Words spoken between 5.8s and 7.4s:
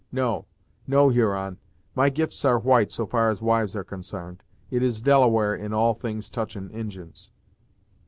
things touchin' Injins."